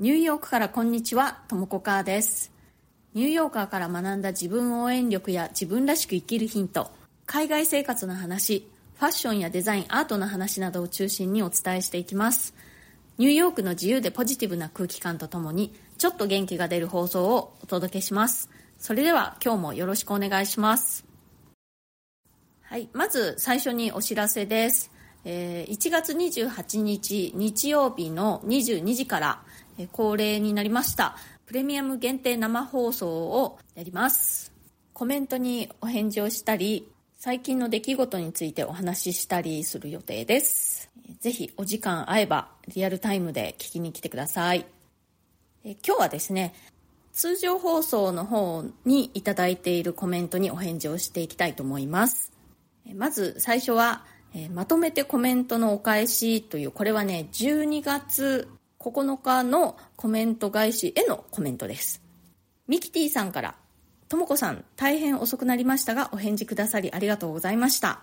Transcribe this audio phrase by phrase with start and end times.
[0.00, 2.50] ニューヨークからこんにちは、ともこかーです。
[3.12, 6.90] ニューヨーカーから学んだ自分応援力や自分らしく生きるヒント、
[7.26, 12.54] 海外生活の話、ファッションやデザイン、アートの話などを中心にお伝えしていきます。
[13.18, 18.48] ニューヨークの自由でポジティブな空気感とともに、ちょっと元気が出る放送をお届けします。
[18.78, 21.04] それでは今日もよろしくお願いします。
[22.62, 24.90] はい、まず最初にお知らせです。
[25.26, 29.42] えー、1月28日日曜日の22時から、
[29.88, 31.16] 恒例になりました。
[31.46, 34.52] プレミアム限定生放送をやります。
[34.92, 36.86] コメントにお返事をしたり
[37.18, 40.90] 最近の出来事についてお話ししたりする予定です。
[41.20, 44.66] ぜひお時間合えばリアルタイムで聞きに来てください。
[45.64, 46.54] え今日はですね
[47.12, 52.32] 通常放送の方にいただいているコメントにお返事をしていきたいと思います。
[52.94, 54.04] まず最初は、
[54.54, 58.48] まとめてコメントのお返しというこれはね12月
[58.80, 62.02] 9日のコメント返しへのコメントです。
[62.66, 63.54] ミキティさんから、
[64.08, 68.00] ともこさん、大変遅くなりましたが、お返事くださりありがとうございました。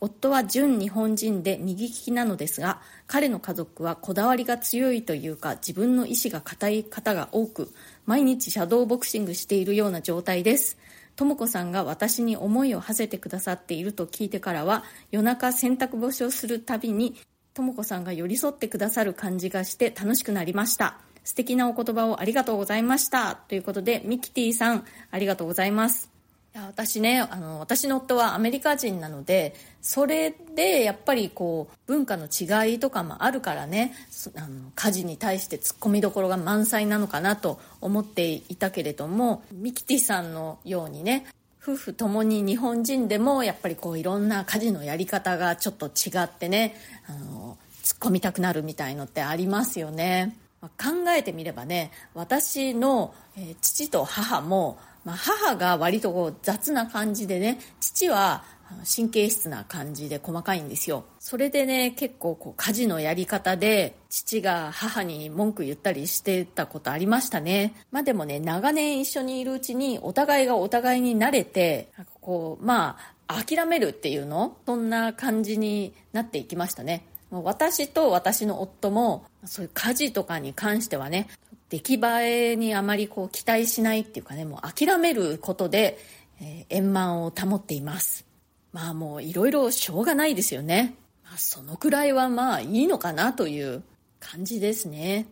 [0.00, 7.72] 夫は純日本人で右利きなのですが、彼の家族はこだわりが強いというか、自分の意志が固い方が多く、
[8.06, 10.78] 毎日シャドーボクシングしているような状態です。
[11.16, 17.16] とも子さんが私に思いを馳せてくださっていると聞いてからは夜中洗濯干しをするたびに
[17.54, 20.98] とも子さんが寄り添ってくださる感じがして楽しくなりました。
[21.24, 23.36] 素敵なお言葉をありがとうございました。
[23.36, 26.12] ということで、ミキティさん、ありがとうございます。
[26.54, 33.94] いや私ねあの私の夫はアメリカ人なのでそれでやっぱりこう文化の違いとかもあるからね
[34.36, 41.26] あの家事に対してツッコミどころが満載なのかなと思っていたけれどもミキティさんのようにね
[41.62, 46.74] 夫婦ともに日本人でもやっぱりこういろんな家事のやり方がちょっと違ってね
[47.06, 50.36] あの突っ込みたくなるみたいのってありますよね。
[50.60, 58.44] まあ、考えてみればね私の、えー、父と母も、まあ、母が割とこう雑な感じでね父は
[58.84, 61.04] 神経質な感じで細かいんですよ。
[61.18, 67.74] それでね結構こう家事のやり方で父が母に文句言ったりしてたことありましたね。
[67.90, 71.88] まあでもね長年一緒にいるうちにお互いがお互いに慣れて
[72.20, 74.56] こうまあ諦めるっていうの？
[74.66, 77.04] そんな感じになっていきましたね。
[77.30, 81.28] 私と私の夫もそういう家事とかに関してはね
[81.70, 85.98] 出来栄えにあまりこう期待しないっていうかねもう諦めることで、
[86.42, 88.26] え、円満を保っています。
[88.72, 90.94] まあもういろいろしょうがないですよね。
[91.24, 93.82] まあ、そのくらいはまあいいのかなという
[94.20, 95.26] 感じですね。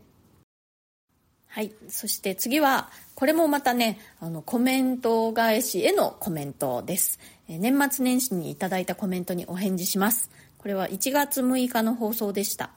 [1.46, 1.72] はい。
[1.88, 7.18] そして次は、これもまたね、あの、コメント返しへのコメントです。
[7.48, 10.30] え年末年始にいただいたコメントにお返事します。
[10.58, 12.70] これは1月6日の放送でした。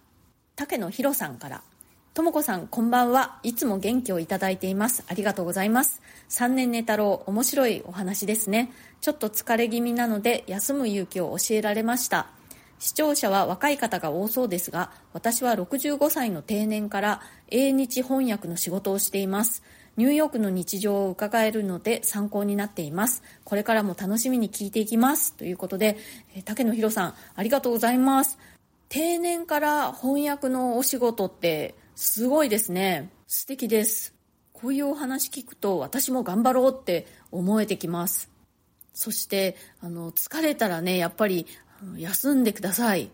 [0.56, 1.64] 竹野博さんから、
[2.14, 3.40] ともこさん、こんばんは。
[3.42, 5.04] いつも元気をいただいています。
[5.08, 6.00] ありがとうございます。
[6.30, 8.72] 3年寝太郎、面白いお話ですね。
[9.02, 12.28] ちょっと疲れ気味なので、休む勇気を教えられました。
[12.78, 19.64] 視聴者は若い方が多そうですが、私は65歳の定年から英日翻訳の仕事をしています。
[19.98, 23.24] ニューヨークの日常を伺えるので参考になっています。
[23.44, 25.34] これからも楽しみに聞いていきます。
[25.34, 25.98] ということで、
[26.46, 28.38] 竹野博さん、ありがとうございます。
[28.88, 33.10] 定年から翻訳のお仕事ってすごいですね。
[33.28, 34.14] 素敵です。
[34.52, 38.30] こういうお話聞くと私も頑張ろうって思えてきます。
[38.94, 41.48] そして、あの、疲れたらね、やっぱり
[41.98, 43.10] 休んでください。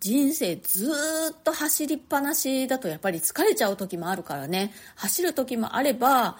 [0.00, 0.92] 人生ず
[1.32, 6.36] っと走りっぱなしだとやっぱり疲れちゃう時もあるからね、走る時もあれば、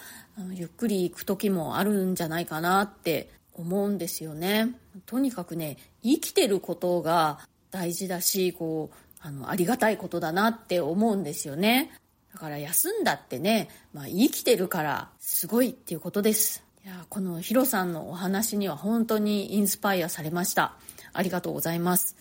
[0.52, 4.74] ゆっくり行く時もあるんじゃないかなって思うんですよね。
[5.06, 7.40] とにかくね、生きてることが
[7.70, 11.90] 大事だし、こう、あの、ありがたいことだなって思うんですよね。
[12.32, 16.64] だから休んだってね、まあ生きてるからすごいっていうことです。
[16.84, 20.74] いや、このヒロさんのお話には本当にインスパイアされました。
[21.12, 22.16] ありがとうございます。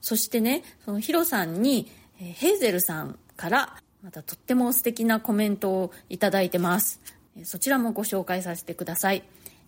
[0.00, 1.90] そしてね、そのヒロさんに、
[2.20, 7.00] えヘーゼルさんからまたとっても素敵なコメントをいただいてます。
[7.44, 9.22] そちらもご紹介させてください。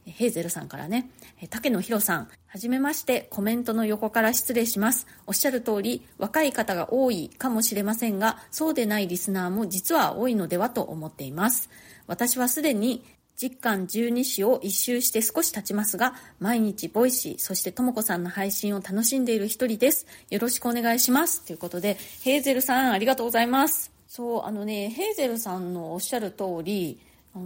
[0.07, 1.11] ヘーゼルさんからね、
[1.51, 5.07] 竹野博さん、はじめましてコメントの横から失礼します。
[5.27, 11.71] おっしゃる通り、若い方が多いかもしれませんが、そうでないリスナーも実は多いのではと思っています。
[12.07, 13.05] 私はすでに
[13.37, 20.07] 十干十二支を一周して少し経ちますが、毎日ボイシー、そしてともこさんの配信を楽しんでいる一人です。
[20.31, 21.45] よろしくお願いします。
[21.45, 23.91] ということで、ヘーゼルさんありがとうございます。
[24.07, 27.01] そう、あのね、ヘーゼルさんのおっしゃる通り、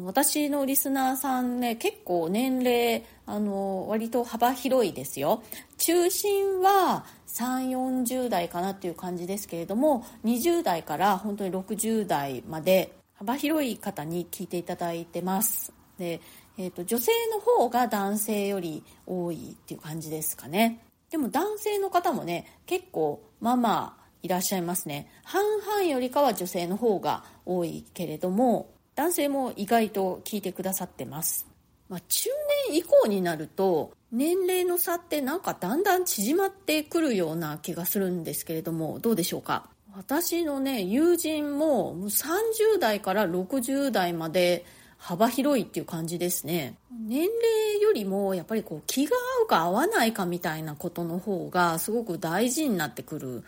[0.04, 5.42] 私のリスナーさんね結構年齢あの割と幅広いですよ。
[5.78, 15.72] 中心は3 4 0代かなっていう感じですけれども20代から本当に60代まで幅広い方に聞いていただいてます。
[15.98, 16.20] で、
[16.58, 20.80] えーと、女性の方が男性より多いっていう感じですかね。
[21.10, 25.10] でも男性の方もね結構まあまあいらっしゃいますね。
[25.24, 28.68] 半々よりかは女性の方が多いけれども
[28.98, 31.46] 男性も意外と聞いてくださってます、
[31.88, 32.30] まあ、中
[32.68, 39.68] 年以降になると年齢の差ってなんかだんだん縮まってくるような気がするんですけれどもどうでしょうか？
[39.94, 44.64] 私のね友人も30代から60代まで
[44.96, 46.74] 幅広いっていう感じですね。
[46.90, 53.44] 年齢よりもやっぱりこう気が合うか合わないかみたいなことの方がすごく大事になってくる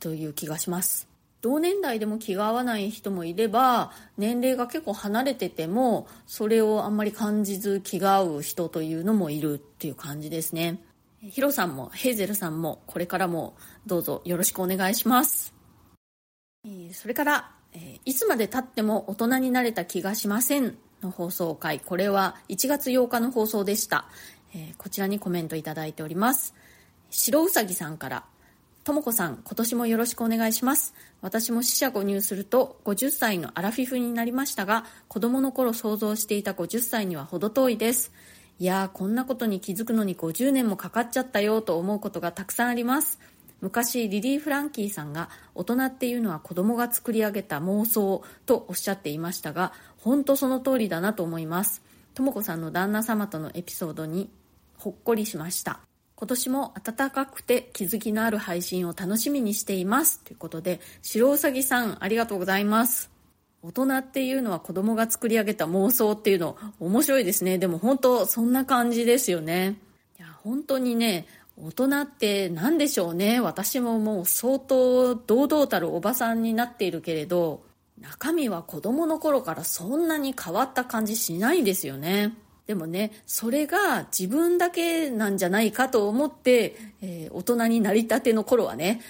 [0.00, 1.13] という気がします。
[1.44, 10.80] 同年代でも気が合わない人もいれば年齢が結構離れててもそれをあんまり感じず気が合う人というのもいるっていう感じですね。
[11.20, 15.52] ヒロさんもヘーゼルさんもこれからもどうぞよろしくお願いします。
[16.94, 17.50] それから
[18.06, 24.06] いつまでたっても大人になれた気がしませんの放送回これは1月8日の放送でした。
[24.78, 26.54] こちらにコメントいただいております。
[27.10, 28.24] 白うさぎさんから。
[28.84, 30.92] ともこさん、今年もよろしくお願いします。
[31.22, 38.12] 私も死者誤入すると50歳のアラフィフになりましたが、子供の頃想像していた50歳には程遠いです。
[38.58, 43.18] いやー、こんなことに気づくのに50年もかかっちゃったよと思うことがたくさんあります。
[43.62, 51.80] 昔、リリー・フランキーさんが大人っていうのは子供が作り上げた妄想とおっしゃっていましたが、本当その通りだなと思います。
[52.12, 54.28] ともこさんの旦那様とのエピソードに
[54.76, 55.80] ほっこりしました。
[56.16, 60.20] 今年も暖かくて気づきのある配信を楽しみにしています。
[60.20, 63.10] ということで、白うさぎさん、ありがとうございます。
[63.62, 67.58] 大人っていうのは子供が作り上げた妄想っていうの面白いですね。
[67.58, 69.78] でも本当そんな感じですよね。
[70.18, 71.26] いや、本当にね、
[71.56, 73.40] 大人って何でしょうね。
[73.40, 77.62] 私ももう相当堂々たるおばさんになっているけれど、
[77.98, 82.34] 中身は子供の頃からそんなに変わった感じしないですよね。
[82.66, 89.00] でもねそれが自分だけなんじゃないかと思って、えー、大人になりたての頃はね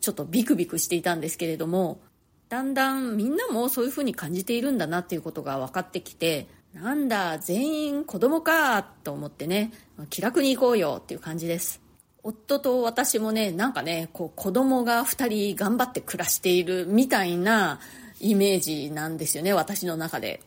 [0.00, 2.00] ちょっとビクビクしていたんですけれども
[2.48, 9.72] だんだんみんなもそういうふうに感じているんだなっていうことが分かってきてなんだ全員子供かと思ってね
[10.08, 11.80] 気楽に行こうよっていう感じです。
[12.22, 17.80] 夫と私もねなんかねこう子供が2人頑張って暮らしているみたいな
[18.18, 20.40] イメージなんですよね私の中で。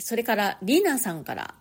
[0.00, 1.54] それからリナさんから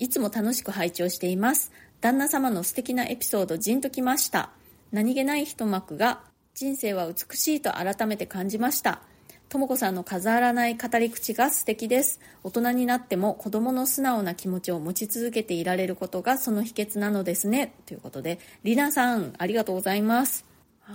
[0.00, 1.70] いつも楽しく拝聴しています。
[2.00, 4.50] 旦那様の素敵なエピソード、じんときました。
[4.92, 6.22] 何気ない一幕が、
[6.54, 9.02] 人生は美しいと改めて感じました。
[9.50, 12.18] とも子さんの飾らない語り口が素敵です。
[12.42, 17.74] 大人になっても子供の素直な気持ちを持ち続けていられることがその秘訣なのですね。
[17.84, 20.49] ということで、りなさん、ありがとうございます。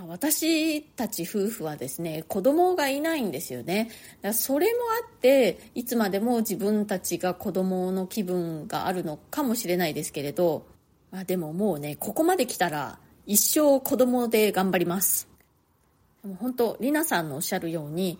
[0.07, 3.89] 私たち夫婦はですね子供がいないんですよね。
[4.33, 10.65] それもあっていつまでも自分たちが子供の気分があるのかもしれないですけれど、
[11.11, 15.27] まあ、でももうねここまで来たら一生子供で頑張ります。
[16.23, 18.19] でも本当りなさんのおっしゃるように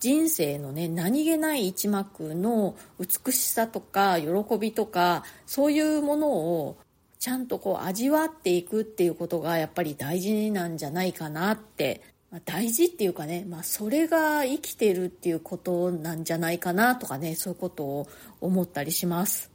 [0.00, 4.28] 人生のね何気ない一幕の美しさとか喜
[4.58, 6.76] びとかそういうものを
[7.22, 12.02] ちゃんとこう味わっていくっていうことがやっぱり大事なんじゃないかなって、
[12.32, 18.08] まあ、大事っていうかね、まあ、それが生きてるっていうことなんじゃないかなとかねそういうことを
[18.40, 19.52] 思ったりします。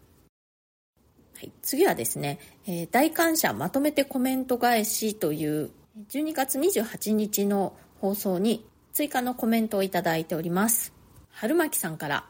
[1.35, 5.69] はい、次はですね、えー、大感謝まとめてコメント返しという
[6.09, 10.93] 12月28日の放送に追加のコメントをいただいております。
[11.31, 12.29] 春巻さんから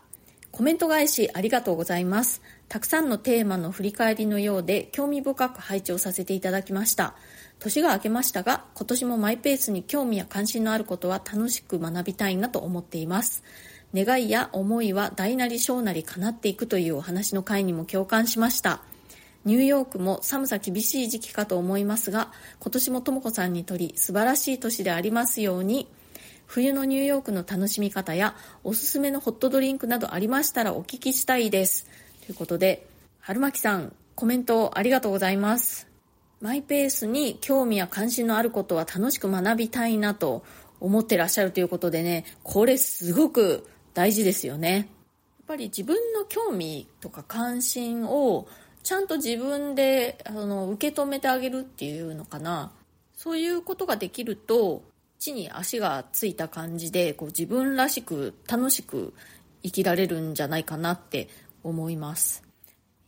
[0.51, 2.41] コメント返しありがとうございます。
[2.69, 7.15] たくさんのテーマの振り返りのようで興味深く拝聴させていただきました。
[7.59, 13.43] 年が明けましたが、今年もマイペースに興味や関心のあることは楽しく学びたいなと思っています。
[13.95, 18.81] 願いや思いは大なり小なり叶っていくというお話の回にも共感しました。
[19.45, 25.87] ニューヨークも寒さ厳しい時期かと思いますが、今年もとも子さんにとり素晴らしい年でありますように、
[26.47, 31.87] 冬のニューヨークの楽しみ方やおすすめのホットドリンクなどありましたらお聞きしたいです。
[32.27, 32.85] ということで、
[33.21, 35.87] 春巻さん、コメントありがとうございます。
[36.41, 40.43] マイペースに興味や関心のあることは楽しく学びたいなと
[40.81, 44.75] 思ってらっしゃるということでね、これすごく大事ですよね。
[44.75, 44.85] やっ
[45.47, 48.45] ぱり自分の興味とか関心を
[48.83, 52.73] ちゃんと自分であの受け止めてあげるっていうのかな。
[53.15, 54.83] そういうことができると、
[55.17, 59.13] 地に足がついた感じでこう自分らしく楽しく
[59.63, 61.29] 生きられるんじゃないかなって
[61.67, 62.43] 思います。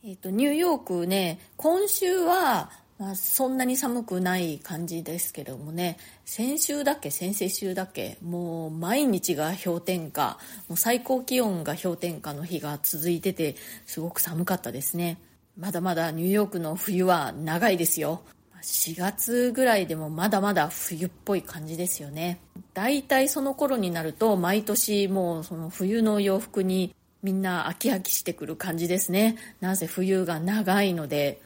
[0.04, 10.36] えっ、ー、と、ニューヨークね、今週はまあ、そんなに寒くない感じですけどもね先週だっけ先々週だっけもう毎日が氷点下
[10.68, 15.16] もう最高気温が氷点下の日が続いててすごく寒かったですね。
[15.56, 18.20] まだまだニューヨークの冬は長いですよ。
[18.62, 22.38] 4月ぐらいでもまだまだ冬っぽい感じですよね。
[22.74, 31.40] だいたいその頃になると毎年もうその冬の洋服にみんな飽き飽きしてくる感じですねなぜ冬が長いので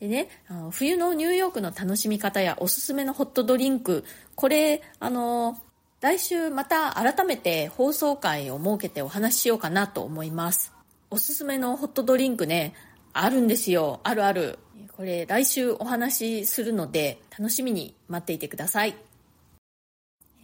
[0.00, 4.04] でね、あの冬のニューヨークの楽しみ方やおすすめのホットドリンク、
[4.34, 5.56] これ、あの、
[6.02, 10.74] 来週また改めて放送回を設けてお話ししようかなと思います。
[11.10, 12.74] おすすめのホットドリンクね、
[13.14, 14.00] あるんですよ。
[14.02, 14.58] あるある。
[14.94, 18.94] これ来週お話しするので楽しみに待っていてください。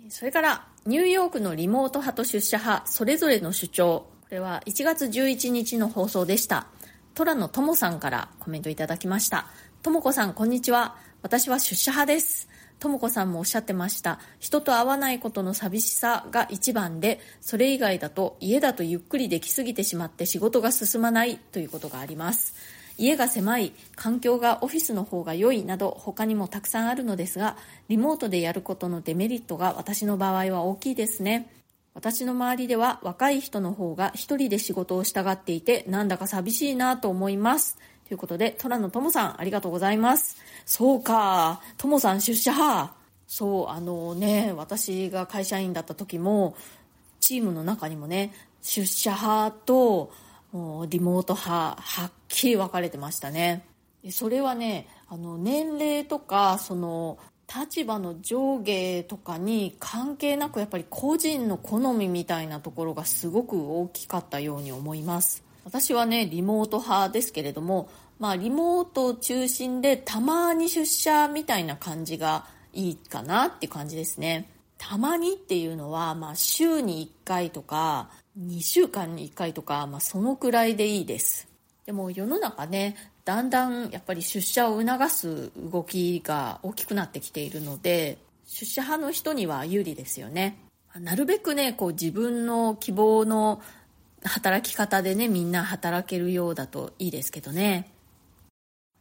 [0.08, 4.11] それからニューヨークのリモート派と出社派それぞれの主張。
[4.32, 6.66] これは1月11日の放送でした。
[7.12, 9.44] 虎野智さんからコメントいただきました。
[9.82, 10.96] ともこさん、こんにちは。
[11.20, 12.48] 私は出社派です。
[12.78, 14.20] ともこさんもおっしゃってました。
[14.40, 22.54] 人と会わないことの寂しさが一番で、それ以外だと家だとゆっくりできすぎてしまって仕事が進まないということがあります。
[22.96, 27.58] 家が狭い、環境がオフィスの方が良いなど他にもたくさんあるのですが、
[27.88, 31.50] リモートでやることのデメリットが私の場合は大きいですね。
[31.94, 37.78] 私の周りでは若い人の方が一人で仕事をしたがっていてなんだか寂しいなと思います。
[38.08, 40.36] ということで、虎野友さんありがとうございます。
[40.66, 42.94] そうか、友さん出社派。
[43.26, 46.54] そう、あのね、私が会社員だった時も、
[47.20, 50.12] チームの中にもね、出社派と
[50.88, 53.64] リモート派、はっきり分かれてましたね。
[54.10, 57.18] それはね、あの年齢とか、その
[57.54, 65.42] 立場の上下とかに関係なくやっぱり個人の好みみたいなところがすごく大きかったように思います。
[65.64, 74.48] 私はねリモート派ですけれどもまあリモート中心でたまに出社みたいな感じがいいかなって感じですね。
[74.78, 81.46] たまにっていうのは、まあ、週に1回とか2週間に1回とか、まあ、そのくらいでいいです。
[81.86, 90.58] でも世の中ねだんだんやっぱり出社を促す動きが大きくなってきているので出社派の人には有利ですよね。
[91.00, 93.62] なるべくねこう自分の希望の
[94.24, 97.90] 働き方でねみんな働けるようだといいですけどね。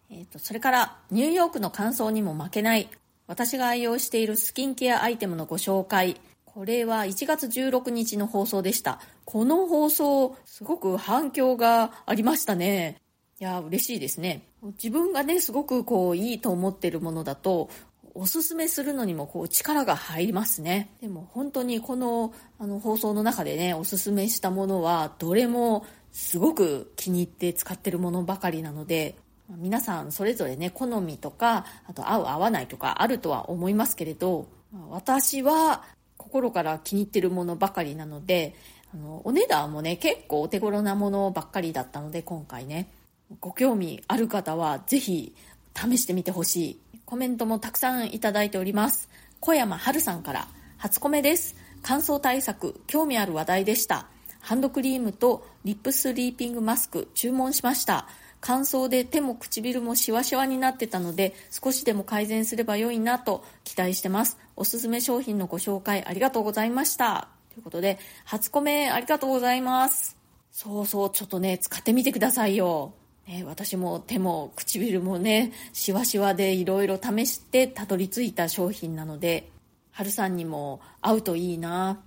[0.10, 2.90] えーと、それからニューヨークの乾燥にも負けない。
[3.28, 6.20] 私が愛用しているスキンケアアイテムのご紹介。
[6.46, 9.00] これは1月16日の放送でした。
[9.25, 13.00] この放送すごく反響がありましたね。
[13.41, 14.43] いや、嬉しいですね。
[14.62, 17.71] 自分がね、すごくこう、いいと思ってるものだと、
[18.13, 20.91] おすすめするのにもこう力が入りますね。
[21.01, 29.15] でも本当にこのあの放送の中でね、おすすめしたものはどれもすごく気に入って使ってるものばかりなので、
[29.50, 34.50] 皆さんそれぞれね、好みとか、あと合う合わないとかあるとは思いますけれど、
[34.89, 35.83] 私は
[36.17, 38.55] 心から気に入ってるものばかりなので、
[38.93, 42.91] あの、お値段もね、結構お手頃なものばっかりだったので、今回ね、
[43.40, 45.34] ご興味ある方はぜひ
[45.76, 46.80] 試してみてほしい。
[47.06, 49.10] コメントもたくさんいただいております。
[49.40, 50.48] 小山春さんから、
[50.78, 51.56] 初コメです。
[51.84, 54.08] 乾燥対策、興味ある話題でした。
[54.40, 58.08] ハンドクリームとリップスリーピングマスク注文しました。
[58.40, 64.38] 乾燥で手も唇もシワシワになってたので少しでも改善すれば良いなと期待してます。
[64.56, 67.30] おすすめ商品のご紹介ありがとうございました。
[67.54, 70.18] ということで、初コメありがとうございます。
[70.52, 72.94] そうそう、ちょっとね、使ってみてくださいよ。
[73.28, 79.50] ね、私も手も唇もね、しわしわでいろいろ試してたどり着いた商品なので、
[79.92, 82.01] 春さんにも合うといいな。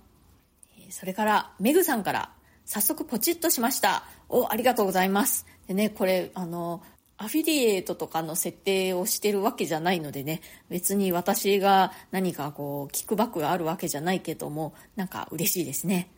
[0.89, 2.31] それから、メグさんから、
[2.65, 4.03] 早速ポチッとしました。
[4.29, 5.45] お、ありがとうございます。
[5.67, 6.81] でね、これ、あの、
[7.17, 16.09] アフィリエイトとかの設定をしてるわけじゃないのでね、別に私が何かこう、キックバックがあるわけじゃないけども、なんか嬉しいですね。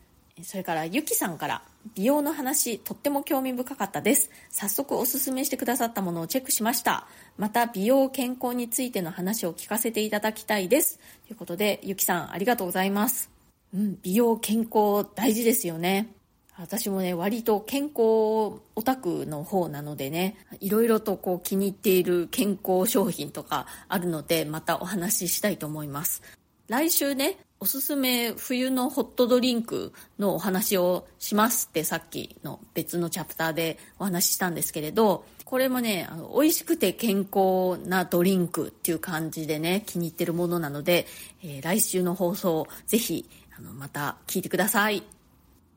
[0.42, 1.62] それからゆきさんから
[1.94, 4.30] 美容の話とっても興味深かったです。
[4.50, 7.06] 早速おすすめしてくださったものをチェックしました。
[7.36, 10.98] また美容健康についての話を聞かせていただきたいです。
[11.26, 13.30] ということでゆきさんありがとうございます。
[13.74, 16.12] うん美容健康大事ですよね。
[16.56, 26.22] 私もね割と健康オタクの方なのでねいろいろとこう気に入っている健康商品とかあるのでまたお話ししたいと思います。
[26.66, 41.06] 来週ねおすすめ冬のホットドリンクのお話をしますってさっきの別のチャプターでお話ししたんですけれど、これもね、あの美味しくて健康なドリンクっていう感じでね、気に入ってるものなので、
[41.42, 45.02] えー、来週の放送ぜひあのまた聞いてください。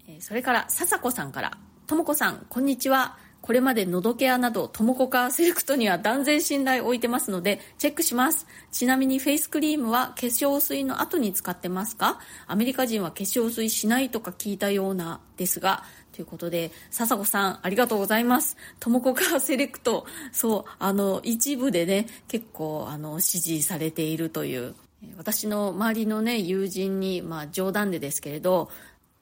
[0.07, 1.57] えー、それから、笹子さんから、
[1.87, 3.17] ともこさん、こんにちは。
[3.41, 8.45] これまでのどケアなどトモコカーセレクトには断然信頼を置いてますのでチェックします。
[8.71, 12.19] ちなみにフェイスクリームは化粧水の後に使ってますか？
[12.47, 15.83] アメリカ人は化粧水しないとか聞いたようなですが
[16.13, 18.57] ということで、笹子さん、ありがとうございます。
[18.79, 24.75] ともこカーセレクト、そう、あの、一部でね、結構、あの、支持されているという、
[25.17, 28.69] 私の周りのね、友人に、まあ、冗談でですけれど、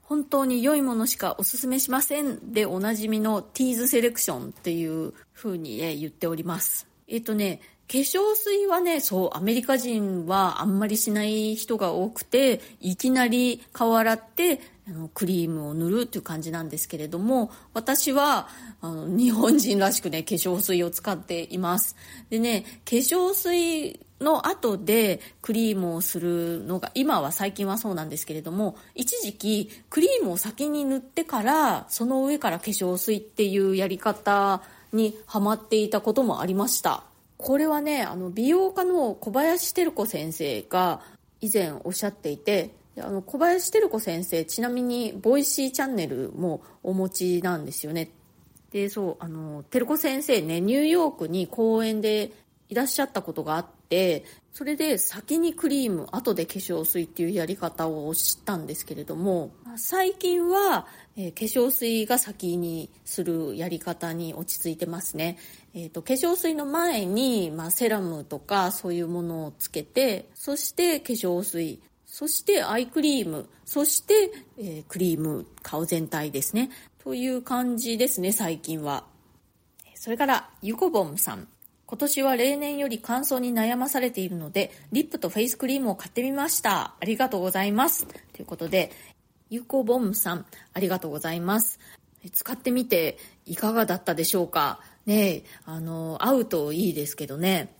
[0.09, 6.87] 本当に良いものしかおすすめしませんでおなじみのティーズセレクションっていう風にね、言っております。
[7.07, 18.47] えっとね、化粧水はね、そう、アメリカ人はあんまりしない人が多くて、いきなり顔洗って、あのクリームを塗るっていう感じなんですけれども、私は、
[18.81, 21.95] あの、日本人らしくね、化粧水を使っています。
[22.31, 34.61] でね、化粧水の後でクリームをするのが、今は最近はそうなんですけれども、一時期クリームを先に塗ってから、その上から化粧水っていうやり方
[34.93, 37.03] にハマっていたこともありました。
[37.37, 41.01] これはね、あの、美容家の小林照子先生が
[41.39, 48.11] 以前おっしゃっていて、あの、小林照子先生、ちなみに、ボイシーチャンネルもお持ちなんですよね。
[48.71, 52.31] で、そう、あの、照子先生ね、ニューヨークに公演で
[52.67, 53.78] いらっしゃったことがあって、
[54.53, 65.37] それで先にクリーム、後で化粧水っていうやり方を知ったんですけれども、最近は、えー、化粧水が先にするやり方に落ち着いてますね。
[65.73, 76.69] えっ、ー、と、化粧水の前に、まあ、セラムとかそういうものをつけて、そして化粧水、そしてアイクリーム、そして、えー、クリーム、顔全体ですね。
[77.01, 79.05] という感じですね、最近は。
[79.95, 81.47] それから、ゆこぼんさん。
[81.89, 86.93] 今年は例年より乾燥に悩まされているので、リップとフェイスクリームを買ってみました。
[86.99, 88.05] ありがとうございます。
[88.05, 88.91] ということで、
[89.49, 91.79] ゆこぼんさん、ありがとうございます。
[92.31, 93.17] 使ってみて
[93.47, 94.81] いかがだったでしょうか？
[95.07, 97.73] ねあの、合うといいですけどね。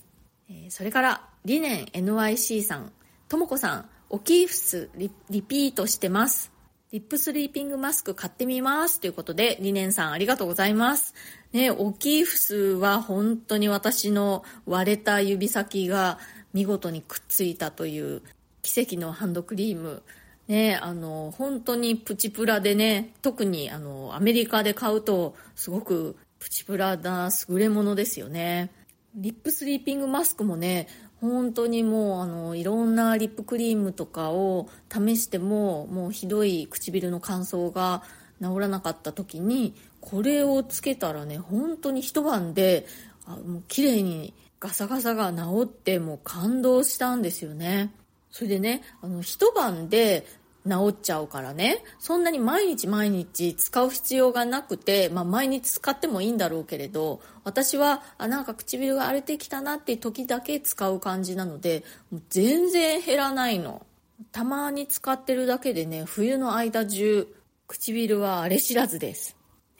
[0.70, 2.92] それから、リネン NYC さん、
[3.28, 6.51] ともこさん、オキーフスリリピートしてます。
[6.92, 9.00] リップスリーピングマスク買ってみます。
[9.00, 11.13] ということで、リネンさんありがとうございます。
[11.51, 16.19] ね、オキーフスは本当に私の割れた指先が
[16.54, 18.21] 見事にくっついたという
[18.62, 20.04] 奇跡のハンドクリーム。
[20.47, 28.71] ね、あの、本当にプチプラでね、特にあの、アメリカで買うとすごくプチプラな優れものですよね。
[29.15, 30.88] リップスリーピングマスクもね、
[31.21, 38.04] 本当にもうあのいろんなリップクリームとかを試してももうひどい唇の乾燥が
[38.41, 42.86] 治らなかった時にこれをつけたらね本当に一晩で
[43.26, 47.94] あもう綺麗にガサガサが治ってもう感動したんですよね。
[48.32, 50.26] それでねあの一晩で
[50.68, 63.86] 治っちゃうからねそんなに毎日毎日使う必要がなくて、まあ、毎日使ってもいいんだろうけれど私はあなんか唇が荒れてきたなっていう時だけ使う感じなのでもう全然減らないの。
[64.34, 67.34] たまに使ってるだけでね冬の間中
[67.68, 69.38] 唇は荒れ知らずです。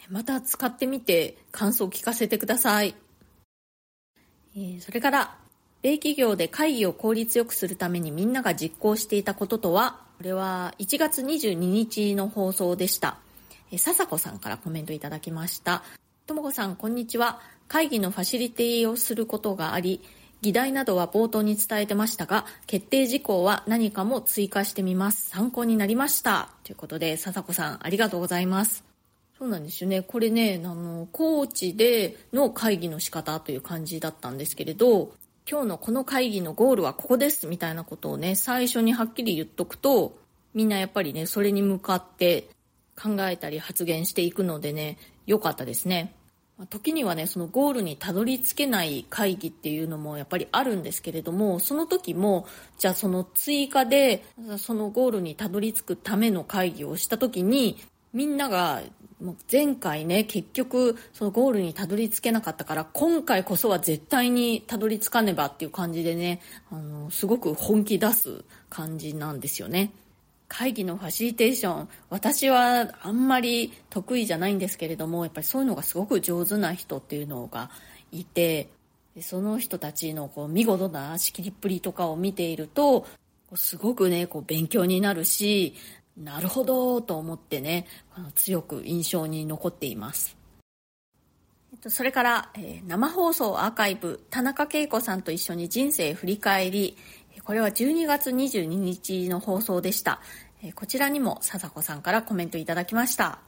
[0.10, 2.96] また使ってみて感想を聞かせてください、
[4.56, 5.38] えー、それから
[5.82, 13.20] 米企業で会議を効率よくするためにみんなが実行していたこととはこれは1月22日の放送でした。
[13.72, 15.82] え笹子さんからコメントいただきました。
[16.28, 17.40] ともこさん、こんにちは。
[17.70, 20.02] 会議のファシリティをすることがあり、
[20.42, 25.30] 議題などは冒頭に伝えてましたが、決定事項は何かも追加してみます。
[25.30, 26.50] 参考になりました。
[26.66, 28.89] ということで、笹子さん、ありがとうございます。
[29.40, 30.02] そうなんですよね。
[30.02, 35.14] これね、あの、コーチでの会議の仕方という感じだったんですけれど、
[35.50, 40.20] 今日のこの会議のゴールはここですみたいなことをね、最初にはっきり言っとくと、
[40.54, 42.50] みんなやっぱりね、それに向かって
[43.02, 46.14] 考えたり発言していくのでね、良かったですね。
[46.70, 52.46] 時にはね、そのゴールにたどり着けない会議っていうのもやっぱりあるんですけれども、その時も、
[52.78, 54.26] じゃあその追加で、
[54.58, 57.78] そのゴールにたどり着くための会議をした時に、
[58.12, 58.82] みんなが
[59.22, 69.92] もう前回ね結局そのゴールにたどり着けなかったから今回こそは絶対にたどり着かねばっていう感じでねあのすごく本気出す感じなんですよね。
[70.48, 77.70] 会議のファシリテーション私はあんまり得意じゃないんですけれどもやっぱりそういうのがすごく上手な人っていうのが
[78.12, 78.70] いて
[79.22, 83.06] その人たちのこう見事な仕切りっぷりとかを見ていると
[83.56, 85.76] すごくねこう勉強になるし
[86.20, 87.86] なるほどと思ってね
[88.36, 90.38] 強く印象に残っています。
[91.88, 96.98] それから、え生放送アーカイブ田中恵子さんと一緒に人生振り返り
[97.44, 100.20] これは12月22日の放送でした。
[100.76, 103.40] こちらにも笹子さんからコメントいただきました。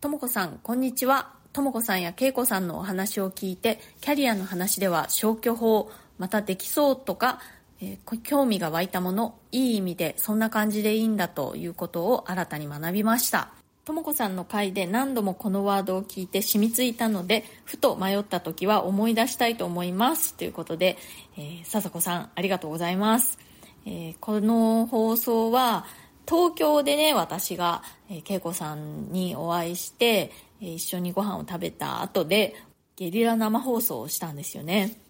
[0.00, 1.32] ともこさんこんにちは。
[1.52, 7.40] ともこさんやけいこさんのお話を聞いてキャリアの話では消去法またできそうとか、
[7.80, 13.52] えー、興味が湧いたものいい意味でそんな感じでいいんだということを新たに学びました。
[13.84, 20.34] ともこさんの回で何度もこのワードを聞いて染みついたのでふと迷った時は思い出したいと思います。
[20.34, 20.98] ということで、
[21.36, 23.38] えー、笹子さんありがとうございます、
[23.86, 25.86] えー、この放送は
[26.28, 32.54] 東京でね私が、えー、恵子さんにお会いしてえ一緒にご飯を食べた後で
[32.96, 35.00] ゲリラ生放送をしたんですよね。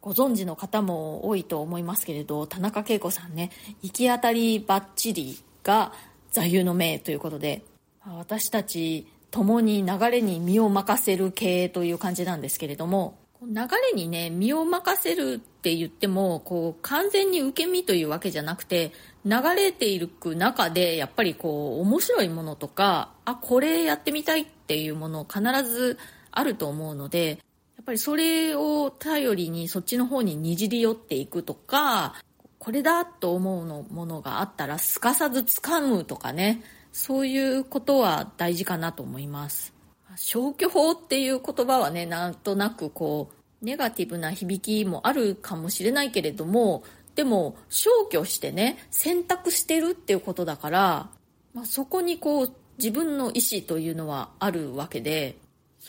[0.00, 3.50] ご存知の方も多いと思いますけれど田中恵子さんね
[3.82, 5.92] 行き当たりばっちりが
[6.32, 7.62] 座右の銘ということで
[8.04, 18.92] 私たち共に流れに身を任せる系という感じなんですけれども流れにね身を任せるって言ってもこう完全に受け身というわけじゃなくて
[19.24, 25.98] 流れていく中でやっぱりこう面白いものとかあこれやってみたいっていうもの必ず
[26.30, 27.38] あると思うので
[27.80, 32.14] やっぱりそれを頼りにそっちの方ににじり寄っていくとか
[32.58, 36.62] これだと思うのものがあったらすかさず掴むとかね。
[36.92, 39.72] そういうことは大事かなと思います。
[40.16, 46.82] 消去法っていう言葉はねなんとなくこうネガティブな響きもあるかもしれないけれども
[47.14, 51.10] でも消去してね選択してるっていうことだから、
[51.54, 55.38] まあ、そこにこう自分の意思というのはあるわけで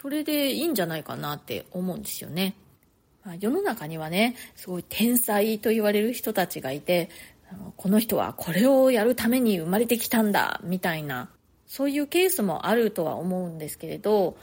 [0.02, 2.56] それでいいんじゃないかなって思うんですよね、
[3.24, 7.10] まあ、世の中にはねすごい天才と言われる人たちがいて
[7.78, 11.30] この人はこれをやるために生まれてきたんだみたいな
[11.68, 14.38] そういうケースもあるとは思うんですけれど、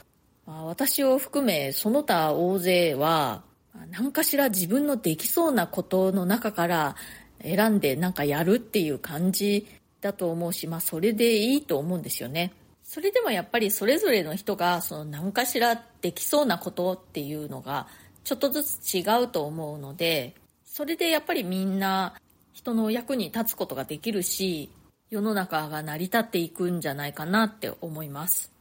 [0.45, 3.43] まあ、私を含めその他大勢は
[3.91, 6.95] 何かしら自分のできそうなことの中から
[7.41, 9.67] 選んでなんかやるっていう感じ
[9.99, 12.53] だと思うし、まあそれでいいと思うんですよね。
[12.89, 17.85] それでもやっぱりそれぞれの人がその何かしらできそうなことっていうのが
[18.23, 20.33] ちょっとずつ違うと思うので、
[20.65, 22.15] それでやっぱりみんな
[22.51, 24.71] 人の役に立つことができるし、
[25.11, 28.51] 世の中が成り立っていくんじゃないかなって思います。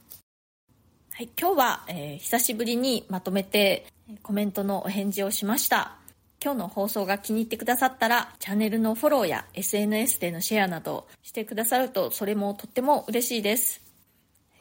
[1.15, 3.87] はい、今日は、えー、久しぶりにまとめて
[4.23, 5.97] コメントのお返事をしました。
[6.45, 13.88] 今日の放送が気に入ってくださったら、チャンネルのフォローや SNS でのシェアなどしてくださると、それもとっても嬉しいです。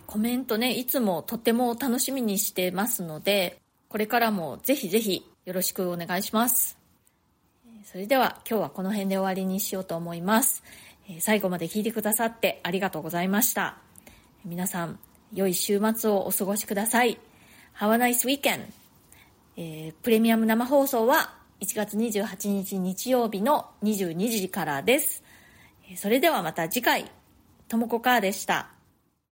[0.07, 6.77] コメントね、いつもとっても楽しみにしてますので、これからもぜひぜひよろしくお願いします。
[7.83, 10.63] それでは今日はこの辺で終わりにしようと思います。
[11.19, 13.79] 最後まで聞いてくださってありがとうございました。
[14.45, 14.97] 皆さん、
[15.33, 17.19] 良い週末をお過ごしください。
[17.77, 18.61] Have a nice weekend!
[19.57, 25.21] えー、プレミアム生放送は1月28日日曜日の22時からです。
[25.97, 27.11] それではまた次回、
[27.67, 28.76] ともこかーでした。